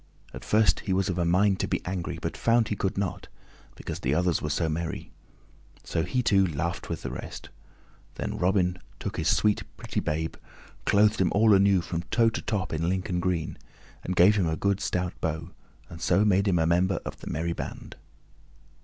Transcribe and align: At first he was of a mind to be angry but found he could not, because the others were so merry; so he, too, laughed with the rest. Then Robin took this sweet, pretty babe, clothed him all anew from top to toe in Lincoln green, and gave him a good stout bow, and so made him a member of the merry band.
At 0.33 0.43
first 0.43 0.79
he 0.79 0.93
was 0.93 1.09
of 1.09 1.19
a 1.19 1.25
mind 1.25 1.59
to 1.59 1.67
be 1.67 1.85
angry 1.85 2.17
but 2.19 2.35
found 2.35 2.69
he 2.69 2.75
could 2.75 2.97
not, 2.97 3.27
because 3.75 3.99
the 3.99 4.15
others 4.15 4.41
were 4.41 4.49
so 4.49 4.67
merry; 4.67 5.11
so 5.83 6.01
he, 6.01 6.23
too, 6.23 6.47
laughed 6.47 6.89
with 6.89 7.03
the 7.03 7.11
rest. 7.11 7.49
Then 8.15 8.39
Robin 8.39 8.79
took 8.97 9.17
this 9.17 9.37
sweet, 9.37 9.61
pretty 9.77 9.99
babe, 9.99 10.37
clothed 10.87 11.21
him 11.21 11.31
all 11.35 11.53
anew 11.53 11.81
from 11.81 12.01
top 12.09 12.31
to 12.33 12.41
toe 12.41 12.65
in 12.71 12.89
Lincoln 12.89 13.19
green, 13.19 13.59
and 14.03 14.15
gave 14.15 14.37
him 14.37 14.47
a 14.47 14.55
good 14.57 14.79
stout 14.79 15.13
bow, 15.21 15.51
and 15.87 16.01
so 16.01 16.25
made 16.25 16.47
him 16.47 16.57
a 16.57 16.65
member 16.65 16.99
of 17.05 17.19
the 17.19 17.29
merry 17.29 17.53
band. 17.53 17.95